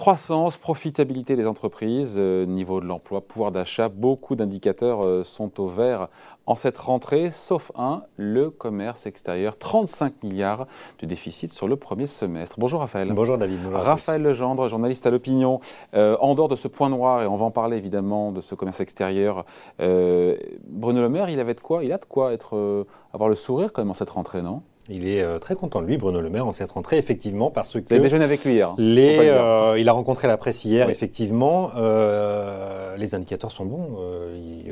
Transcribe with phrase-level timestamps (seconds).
[0.00, 5.66] Croissance, profitabilité des entreprises, euh, niveau de l'emploi, pouvoir d'achat, beaucoup d'indicateurs euh, sont au
[5.66, 6.08] vert
[6.46, 10.66] en cette rentrée, sauf un, le commerce extérieur, 35 milliards
[11.00, 12.56] de déficit sur le premier semestre.
[12.58, 13.12] Bonjour Raphaël.
[13.12, 13.58] Bonjour David.
[13.62, 15.60] Bonjour Raphaël Legendre, journaliste à l'opinion.
[15.92, 18.54] Euh, en dehors de ce point noir, et on va en parler évidemment de ce
[18.54, 19.44] commerce extérieur,
[19.78, 23.70] Bruno Le Maire, il avait de quoi Il a de quoi être, avoir le sourire
[23.70, 24.62] quand même en cette rentrée, non?
[24.90, 27.72] Il est euh, très content de lui, Bruno Le Maire, en cette rentrée, effectivement, parce
[27.72, 27.94] que.
[27.94, 28.74] Déjeuné avec lui hier.
[28.78, 31.70] Les, euh, il a rencontré la presse hier, effectivement.
[31.76, 33.98] Euh, les indicateurs sont bons.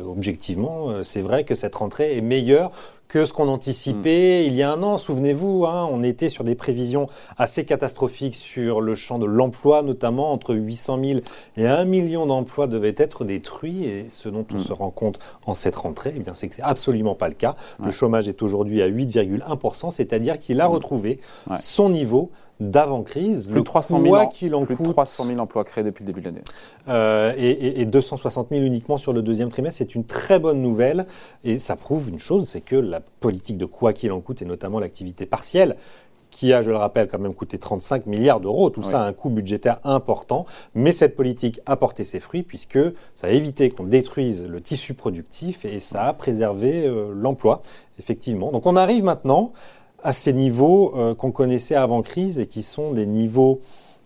[0.07, 2.71] objectivement, c'est vrai que cette rentrée est meilleure
[3.09, 4.99] que ce qu'on anticipait il y a un an.
[4.99, 7.09] Souvenez-vous, hein, on était sur des prévisions
[7.39, 11.21] assez catastrophiques sur le champ de l'emploi, notamment entre 800 000
[11.57, 13.85] et 1 million d'emplois devaient être détruits.
[13.85, 14.61] Et ce dont on mm.
[14.61, 17.57] se rend compte en cette rentrée, eh bien, c'est que c'est absolument pas le cas.
[17.83, 20.73] Le chômage est aujourd'hui à 8,1%, c'est-à-dire qu'il a mm.
[20.73, 21.21] retrouvé
[21.57, 23.51] son niveau d'avant-crise.
[23.51, 26.27] Le 300 000, qu'il en plus de 300 000 emplois créés depuis le début de
[26.27, 26.43] l'année.
[26.89, 31.07] Euh, et, et, 260 000 uniquement sur le deuxième trimestre, c'est une très bonne nouvelle.
[31.45, 34.45] Et ça prouve une chose, c'est que la politique de quoi qu'il en coûte, et
[34.45, 35.77] notamment l'activité partielle,
[36.31, 38.71] qui a, je le rappelle, quand même coûté 35 milliards d'euros.
[38.71, 40.47] Tout ça a un coût budgétaire important.
[40.75, 42.79] Mais cette politique a porté ses fruits puisque
[43.15, 47.63] ça a évité qu'on détruise le tissu productif et ça a préservé euh, l'emploi,
[47.99, 48.53] effectivement.
[48.53, 49.53] Donc on arrive maintenant
[50.03, 53.61] à ces niveaux euh, qu'on connaissait avant crise et qui sont des niveaux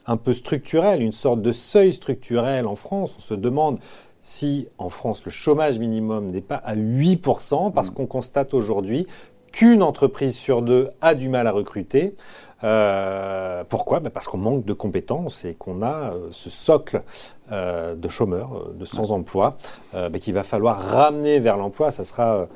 [0.06, 3.14] un peu structurels, une sorte de seuil structurel en France.
[3.18, 3.78] On se demande
[4.20, 7.94] si en France le chômage minimum n'est pas à 8%, parce mm.
[7.94, 9.06] qu'on constate aujourd'hui
[9.52, 12.14] qu'une entreprise sur deux a du mal à recruter.
[12.64, 14.00] Euh, pourquoi?
[14.00, 17.02] Ben Parce qu'on manque de compétences et qu'on a euh, ce socle
[17.50, 19.58] de chômeurs, de sans-emploi,
[19.92, 21.90] ben, qu'il va falloir ramener vers l'emploi.
[21.90, 22.48] Ça sera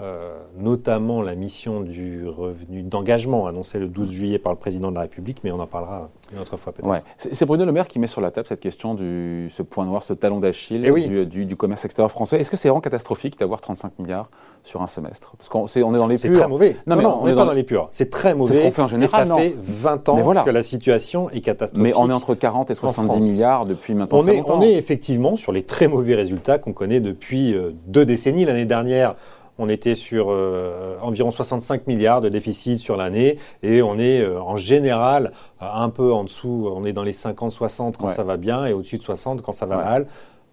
[0.00, 4.96] euh, notamment la mission du revenu d'engagement annoncée le 12 juillet par le président de
[4.96, 6.88] la République, mais on en parlera une autre fois peut-être.
[6.88, 6.98] Ouais.
[7.16, 10.02] C'est Bruno Le Maire qui met sur la table cette question du ce point noir,
[10.02, 12.40] ce talon d'Achille eh du, du, commerce extérieur français.
[12.40, 14.30] Est-ce que c'est vraiment catastrophique d'avoir 35 milliards
[14.64, 15.36] sur un semestre?
[15.38, 16.22] Parce qu'on est, on est dans les purs.
[16.24, 16.76] C'est très mauvais.
[16.88, 17.86] Non, non, on n'est pas dans, les purs.
[17.92, 18.52] C'est très mauvais.
[18.52, 19.26] C'est ce qu'on fait en général.
[19.26, 21.84] Et ça fait 20 ans que la situation est catastrophique.
[21.84, 25.36] Mais on est entre 40 et 70 milliards depuis maintenant on est, On est effectivement
[25.36, 28.44] sur les très mauvais résultats qu'on connaît depuis euh, deux décennies.
[28.44, 29.14] L'année dernière,
[29.58, 34.40] on était sur euh, environ 65 milliards de déficit sur l'année et on est euh,
[34.40, 35.32] en général
[35.62, 38.72] euh, un peu en dessous, on est dans les 50-60 quand ça va bien et
[38.72, 40.06] au-dessus de 60 quand ça va mal.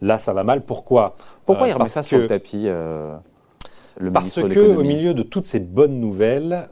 [0.03, 0.61] Là, ça va mal.
[0.61, 1.15] Pourquoi?
[1.45, 2.67] Pourquoi il remet ça sur le tapis
[3.97, 6.69] le Parce que au milieu de toutes ces bonnes nouvelles,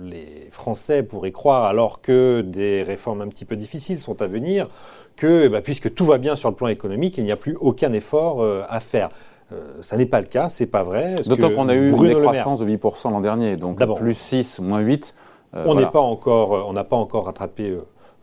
[0.00, 4.68] les Français pourraient croire, alors que des réformes un petit peu difficiles sont à venir,
[5.16, 7.56] que eh ben, puisque tout va bien sur le plan économique, il n'y a plus
[7.60, 9.10] aucun effort à faire.
[9.52, 11.16] Euh, ça n'est pas le cas, c'est pas vrai.
[11.26, 15.14] D'autant qu'on a eu une croissance de 8% l'an dernier, donc plus 6, moins 8.
[15.54, 17.76] Euh, on pas encore, euh, on n'a pas encore rattrapé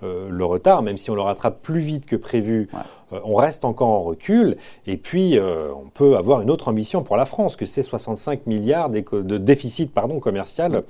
[0.04, 2.70] le retard, même si on le rattrape plus vite que prévu.
[3.24, 4.56] on reste encore en recul.
[4.86, 8.92] Et puis, on peut avoir une autre ambition pour la France, que c'est 65 milliards
[8.92, 10.84] de déficit pardon, commercial.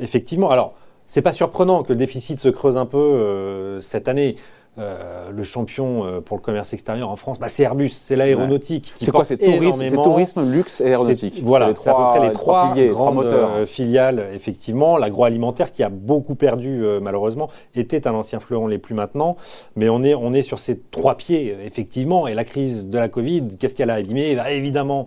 [0.00, 0.48] effectivement.
[0.48, 0.72] Alors,
[1.06, 4.36] c'est pas surprenant que le déficit se creuse un peu cette année.
[4.78, 8.94] Euh, le champion euh, pour le commerce extérieur en France, bah, c'est Airbus, c'est l'aéronautique.
[8.96, 11.40] C'est quoi C'est tourisme, tourisme, luxe et aéronautique.
[11.42, 14.96] Voilà, c'est à peu près les trois, grandes euh, filiales, effectivement.
[14.96, 19.36] L'agroalimentaire qui a beaucoup perdu malheureusement était un ancien fleuron, les plus maintenant.
[19.76, 22.28] Mais on est, on est sur ces trois pieds, effectivement.
[22.28, 24.36] Et la crise de la Covid, qu'est-ce qu'elle a abîmé?
[24.36, 25.06] Bah, Évidemment,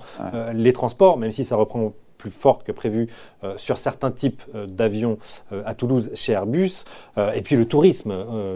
[0.53, 3.08] les transports, même si ça reprend plus forte que prévu
[3.44, 5.18] euh, sur certains types euh, d'avions
[5.52, 6.86] euh, à Toulouse chez Airbus.
[7.36, 8.14] et puis le tourisme,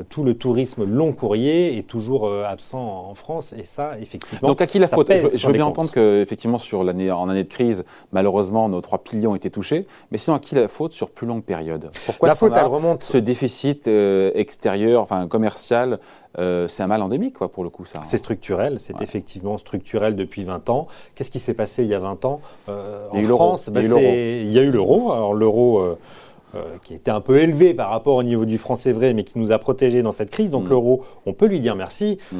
[0.09, 4.47] tout le tourisme long courrier est toujours absent en France et ça, effectivement.
[4.47, 7.43] Donc à qui la faute Je, veux bien entendre que effectivement sur l'année en année
[7.43, 10.93] de crise, malheureusement nos trois piliers ont été touchés, mais sinon à qui la faute
[10.93, 11.89] sur plus longue période?
[12.05, 13.03] Pourquoi la faute, elle remonte.
[13.03, 15.99] Ce déficit extérieur, enfin commercial,
[16.37, 17.99] euh, c'est un mal endémique, quoi, pour le coup, ça.
[18.03, 20.87] C'est structurel, c'est effectivement structurel depuis 20 ans.
[21.15, 23.69] Qu'est-ce qui s'est passé il y a 20 ans euh, en France?
[23.69, 25.11] Bah, Il y a eu l'euro.
[25.11, 25.79] Alors l'euro.
[25.79, 29.25] Euh, qui était un peu élevé par rapport au niveau du franc, c'est vrai, mais
[29.25, 30.49] qui nous a protégés dans cette crise.
[30.49, 30.69] Donc mm.
[30.69, 32.17] l'euro, on peut lui dire merci.
[32.31, 32.37] Mm.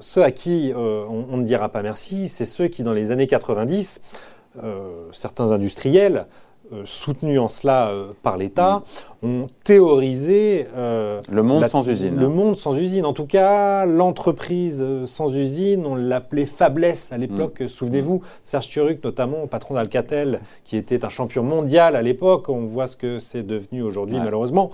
[0.00, 4.02] ceux à qui on, ne dira pas merci, c'est ceux qui, dans les années 90,
[5.12, 6.26] certains industriels,
[6.84, 8.82] soutenus en cela euh, par l'État,
[9.22, 9.26] mm.
[9.26, 12.16] ont théorisé euh, le monde sans usine.
[12.16, 13.04] Le monde sans usine.
[13.04, 17.60] En tout cas, l'entreprise sans usine, on l'appelait faiblesse à l'époque.
[17.60, 17.68] Mm.
[17.68, 22.86] Souvenez-vous, Serge Turuc, notamment, patron d'Alcatel, qui était un champion mondial à l'époque, on voit
[22.86, 24.70] ce que c'est devenu aujourd'hui malheureusement,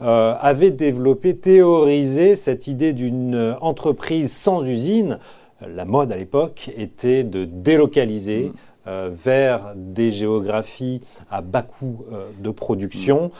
[0.00, 5.18] avait développé, théorisé cette idée d'une entreprise sans usine.
[5.66, 8.52] La mode à l'époque était de délocaliser.
[8.52, 8.52] Mm.
[8.86, 11.00] Euh, vers des géographies
[11.30, 13.30] à bas coût euh, de production.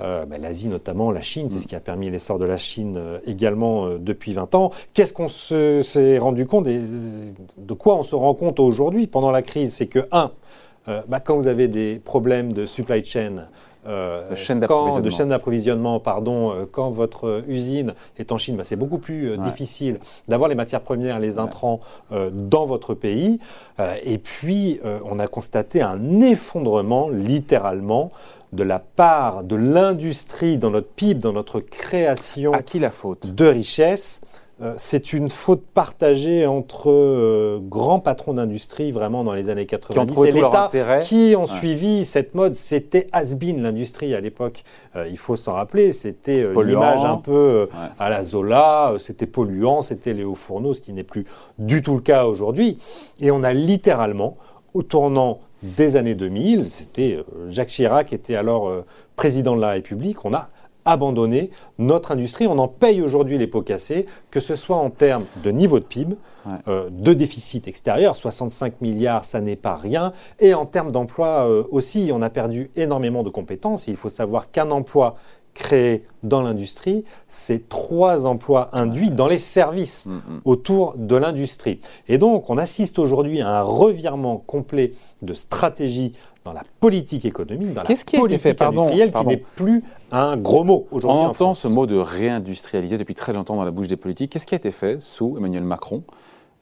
[0.00, 1.60] euh, bah, l'Asie notamment, la Chine, c'est mm.
[1.60, 4.70] ce qui a permis l'essor de la Chine également depuis 20 ans.
[4.94, 6.80] Qu'est-ce qu'on s'est rendu compte et
[7.58, 9.74] de quoi on se rend compte aujourd'hui pendant la crise?
[9.74, 10.32] C'est que, un,
[10.86, 13.48] bah, quand vous avez des problèmes de supply chain,
[13.86, 19.98] de chaîne d'approvisionnement, pardon, quand votre usine est en Chine, bah, c'est beaucoup plus difficile
[20.28, 21.80] d'avoir les matières premières, les intrants
[22.10, 23.38] dans votre pays.
[24.04, 28.10] et puis, on a constaté un effondrement, littéralement,
[28.52, 33.34] de la part de l'industrie dans notre PIB, dans notre création à qui la faute?
[33.34, 34.20] de richesse.
[34.62, 40.24] Euh, c'est une faute partagée entre euh, grands patrons d'industrie vraiment dans les années 90
[40.24, 40.70] et l'État
[41.02, 42.54] qui ont suivi cette mode.
[42.54, 44.64] C'était has-been l'industrie à l'époque.
[44.94, 45.92] Euh, il faut s'en rappeler.
[45.92, 47.68] C'était l'image un peu
[47.98, 48.94] à la Zola.
[48.98, 49.82] C'était polluant.
[49.82, 51.26] C'était les hauts fourneaux, ce qui n'est plus
[51.58, 52.78] du tout le cas aujourd'hui.
[53.20, 54.38] Et on a littéralement,
[54.72, 56.68] au tournant des années 2000.
[56.68, 58.72] C'était Jacques Chirac qui était alors
[59.16, 60.24] président de la République.
[60.24, 60.48] On a
[60.86, 62.46] abandonné notre industrie.
[62.46, 65.84] On en paye aujourd'hui les pots cassés, que ce soit en termes de niveau de
[65.84, 66.16] PIB,
[66.68, 72.10] euh, de déficit extérieur, 65 milliards, ça n'est pas rien, et en termes d'emploi aussi,
[72.12, 73.88] on a perdu énormément de compétences.
[73.88, 75.16] Il faut savoir qu'un emploi
[75.56, 80.40] créé dans l'industrie, c'est trois emplois induits dans les services mm, mm.
[80.44, 81.80] autour de l'industrie.
[82.08, 84.92] Et donc, on assiste aujourd'hui à un revirement complet
[85.22, 86.12] de stratégie
[86.46, 89.82] dans la politique économique, dans la politique industrielle, qui n'est plus
[90.12, 91.20] un gros mot aujourd'hui.
[91.20, 94.30] On entend ce mot de réindustrialiser depuis très longtemps dans la bouche des politiques.
[94.30, 96.04] Qu'est-ce qui a été fait sous Emmanuel Macron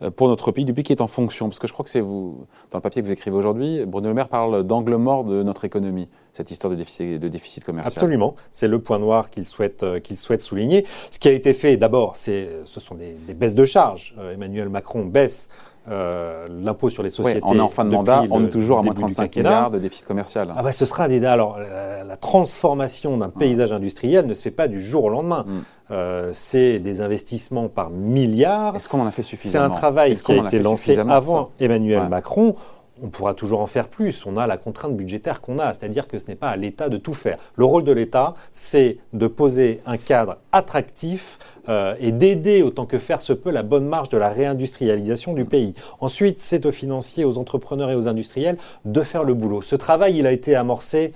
[0.02, 1.48] euh, pour notre pays depuis qu'il est en fonction?
[1.48, 4.08] Parce que je crois que c'est vous, dans le papier que vous écrivez aujourd'hui, Bruno
[4.08, 7.92] Le Maire parle d'angle mort de notre économie, cette histoire de déficit, de déficit commercial.
[7.92, 10.84] Absolument, c'est le point noir qu'il souhaite, euh, qu'il souhaite souligner.
[11.12, 14.14] Ce qui a été fait d'abord, ce sont des, des, baisses de charges.
[14.18, 15.48] Euh, Emmanuel Macron baisse
[15.88, 17.40] euh, l'impôt sur les sociétés.
[17.44, 20.06] on est en fin de mandat, on est toujours à moins 35 milliards de déficit
[20.06, 20.52] commercial.
[20.56, 24.66] Ah bah, ce sera des alors la, transformation d'un paysage industriel ne se fait pas
[24.66, 25.44] du jour au lendemain.
[25.46, 25.60] Mm.
[25.90, 28.74] Euh, c'est des investissements par milliards.
[28.76, 29.66] Est-ce qu'on en a fait suffisamment?
[29.66, 32.56] C'est un travail qui a, été lancé avant Emmanuel Macron
[33.02, 34.24] on pourra toujours en faire plus.
[34.26, 36.96] On a la contrainte budgétaire qu'on a, c'est-à-dire que ce n'est pas à l'État de
[36.96, 37.38] tout faire.
[37.56, 41.38] Le rôle de l'État, c'est de poser un cadre attractif
[41.68, 45.44] euh, et d'aider autant que faire se peut la bonne marge de la réindustrialisation du
[45.44, 45.74] pays.
[46.00, 49.62] Ensuite, c'est aux financiers, aux entrepreneurs et aux industriels de faire le boulot.
[49.62, 51.12] Ce travail, il a été amorcé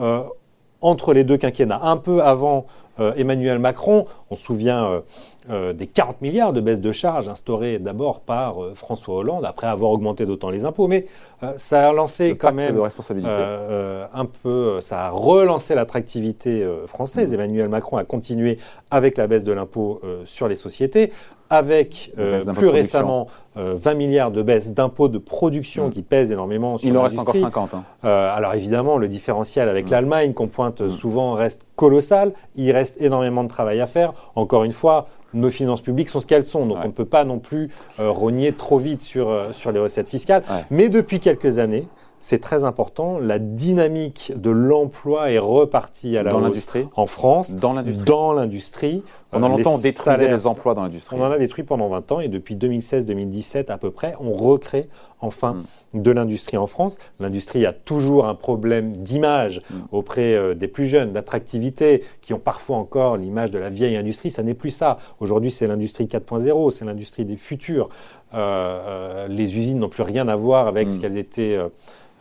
[0.00, 0.22] euh,
[0.80, 2.66] entre les deux quinquennats, un peu avant
[3.00, 4.06] euh, Emmanuel Macron.
[4.30, 5.02] On se souvient
[5.50, 9.66] euh, des 40 milliards de baisse de charges instaurées d'abord par euh, François Hollande, après
[9.66, 10.86] avoir augmenté d'autant les impôts.
[10.86, 11.06] Mais
[11.42, 12.78] euh, ça a lancé quand même
[14.14, 17.32] un peu, ça a relancé l'attractivité française.
[17.32, 17.34] Mmh.
[17.34, 18.58] Emmanuel Macron a continué
[18.92, 21.12] avec la baisse de l'impôt sur les sociétés,
[21.50, 22.12] avec
[22.54, 25.90] plus récemment 20 milliards de baisse d'impôts de production mmh.
[25.90, 27.74] qui pèsent énormément sur Il en reste encore 50.
[27.74, 27.84] Hein.
[28.02, 29.90] alors évidemment, le différentiel avec mmh.
[29.90, 32.32] l'Allemagne qu'on pointe souvent reste colossal.
[32.54, 34.12] Il reste énormément de travail à faire.
[34.36, 36.66] Encore une fois, nos finances publiques sont ce qu'elles sont.
[36.66, 37.70] Donc on ne peut pas non plus
[38.00, 40.42] euh, rogner trop vite sur, euh, sur les recettes fiscales.
[40.70, 41.86] Mais depuis quelques années,
[42.22, 43.18] c'est très important.
[43.18, 48.04] La dynamique de l'emploi est repartie à la dans hausse en France, dans l'industrie.
[48.06, 49.02] Dans l'industrie.
[49.32, 51.16] Pendant euh, longtemps, on détruisait les emplois dans l'industrie.
[51.18, 54.88] On en a détruit pendant 20 ans et depuis 2016-2017 à peu près, on recrée
[55.20, 55.64] enfin
[55.94, 56.02] hmm.
[56.02, 56.96] de l'industrie en France.
[57.18, 59.74] L'industrie a toujours un problème d'image hmm.
[59.90, 64.30] auprès euh, des plus jeunes, d'attractivité, qui ont parfois encore l'image de la vieille industrie.
[64.30, 64.98] Ça n'est plus ça.
[65.18, 67.88] Aujourd'hui, c'est l'industrie 4.0, c'est l'industrie des futurs.
[68.34, 71.00] Euh, les usines n'ont plus rien à voir avec ce hmm.
[71.00, 71.58] qu'elles étaient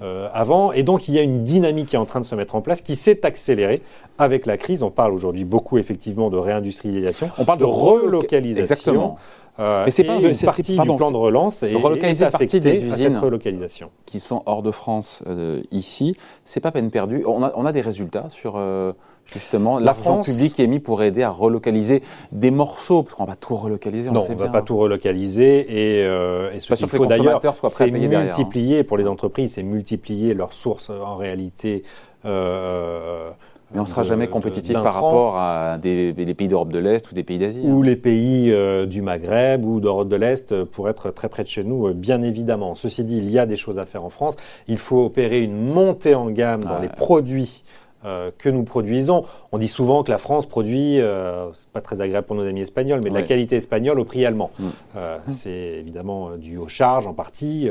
[0.01, 0.72] euh, avant.
[0.72, 2.62] Et donc, il y a une dynamique qui est en train de se mettre en
[2.62, 3.81] place, qui s'est accélérée
[4.17, 4.84] avec la crise.
[4.84, 8.62] On parle aujourd'hui beaucoup, effectivement, de réindustrialisation, on parle de, relocalisation.
[8.62, 9.17] Exactement.
[9.60, 13.13] Euh, Mais c'est pas une partie du plan de relance et relocaliser partie des usines
[13.13, 16.15] cette relocalisation qui sont hors de France euh, ici.
[16.46, 17.24] C'est pas peine perdue.
[17.25, 18.93] On a, on a des résultats sur euh,
[19.33, 23.35] justement l'argent public qui est mis pour aider à relocaliser des morceaux, parce qu'on va
[23.35, 24.09] tout relocaliser.
[24.09, 27.41] On non, on ne va pas tout relocaliser et, euh, et ce qu'il faut d'ailleurs,
[27.67, 28.83] c'est multiplier hein.
[28.88, 31.83] pour les entreprises, c'est multiplier leurs sources en réalité.
[32.25, 33.31] Euh,
[33.73, 37.15] mais on ne sera jamais compétitif par rapport à des, pays d'Europe de l'Est ou
[37.15, 37.61] des pays d'Asie.
[37.63, 37.85] Ou hein.
[37.85, 41.47] les pays euh, du Maghreb ou d'Europe de l'Est euh, pour être très près de
[41.47, 42.75] chez nous, euh, bien évidemment.
[42.75, 44.35] Ceci dit, il y a des choses à faire en France.
[44.67, 47.63] Il faut opérer une montée en gamme dans les produits
[48.03, 49.25] que nous produisons.
[49.51, 53.01] On dit souvent que la France produit, c'est pas très agréable pour nos amis espagnols,
[53.03, 54.51] mais de la qualité espagnole au prix allemand.
[54.60, 55.31] Mm.
[55.31, 57.70] c'est évidemment dû aux charges en partie,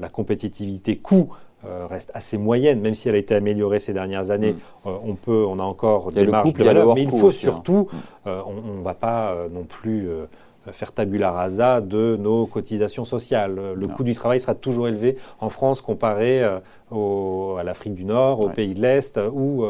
[0.00, 1.30] la compétitivité coût
[1.66, 4.52] euh, reste assez moyenne, même si elle a été améliorée ces dernières années.
[4.52, 4.88] Mm.
[4.88, 7.32] Euh, on peut, on a encore des marges de valeur, mais il faut hein.
[7.32, 7.96] surtout, mm.
[8.26, 10.08] euh, on ne va pas non plus
[10.72, 13.60] faire tabula rasa de nos cotisations sociales.
[13.74, 18.48] Le coût du travail sera toujours élevé en France comparé à l'Afrique du Nord, aux
[18.48, 19.64] pays de l'Est ou,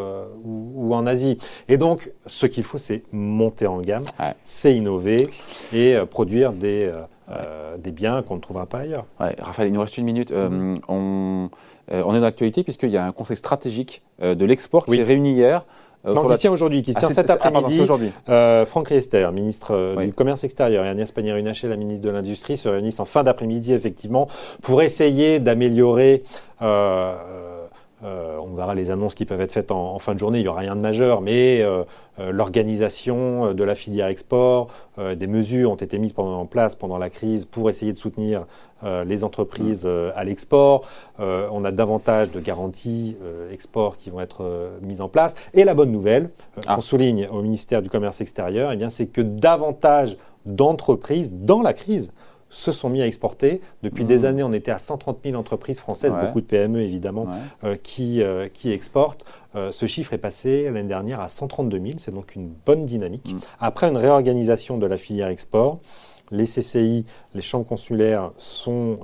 [0.44, 1.38] ou, en Asie.
[1.68, 4.04] Et donc, ce qu'il faut, c'est monter en gamme,
[4.42, 5.30] c'est innover
[5.72, 6.92] et produire des,
[7.78, 9.06] des biens qu'on ne trouvera pas ailleurs.
[9.18, 10.32] Raphaël, il nous reste une minute.
[10.32, 10.80] Mm-hmm.
[10.88, 11.50] on,
[11.90, 15.32] on est dans l'actualité puisqu'il y a un conseil stratégique de l'export qui s'est réuni
[15.32, 15.64] hier.
[16.06, 17.82] Euh, qui se tient aujourd'hui, qui se tient ah, cet après-midi.
[18.28, 22.56] Euh, Franck Riester, ministre euh, du Commerce extérieur, et Agnès Pannier-Runacher, la ministre de l'Industrie,
[22.56, 24.28] se réunissent en fin d'après-midi, effectivement,
[24.62, 26.22] pour essayer d'améliorer
[26.60, 27.14] euh,
[28.04, 30.60] on verra les annonces qui peuvent être faites en, fin de journée, il n'y aura
[30.60, 31.84] rien de majeur, mais euh,
[32.18, 34.68] euh, l'organisation de la filière export,
[34.98, 38.46] des mesures ont été mises en place pendant la crise pour essayer de soutenir
[39.06, 40.82] les entreprises à l'export.
[41.18, 43.16] on a davantage de garanties
[43.50, 45.34] export qui vont être mises en place.
[45.54, 46.30] Et la bonne nouvelle,
[46.66, 46.76] ah.
[46.76, 52.12] qu'on souligne au ministère du Commerce extérieur, eh c'est que davantage d'entreprises dans la crise
[52.54, 53.60] se sont mis à exporter.
[53.82, 54.24] Depuis des mmh.
[54.26, 57.26] années, on était à 130 000 entreprises françaises, beaucoup de PME évidemment,
[57.64, 59.24] euh, qui, euh, qui exportent.
[59.56, 63.34] Euh, ce chiffre est passé l'année dernière à 132 000, c'est donc une bonne dynamique.
[63.34, 63.38] Mmh.
[63.58, 65.80] Après une réorganisation de la filière export,
[66.30, 68.98] les CCI, les chambres consulaires sont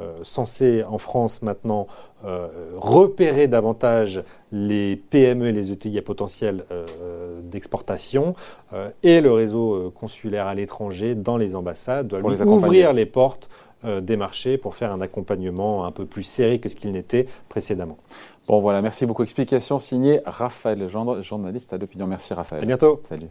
[0.00, 1.86] euh, censé en France maintenant
[2.24, 8.34] euh, repérer davantage les PME et les ETI à potentiel euh, d'exportation
[9.02, 13.50] et le réseau consulaire à l'étranger dans les ambassades doit ouvrir les portes
[13.84, 17.96] des marchés pour faire un accompagnement un peu plus serré que ce qu'il n'était précédemment.
[18.48, 19.22] Bon voilà, merci beaucoup.
[19.22, 20.88] Explication signée Raphaël,
[21.22, 22.06] journaliste à l'opinion.
[22.06, 22.62] Merci Raphaël.
[22.62, 23.00] À bientôt.
[23.04, 23.28] Salut.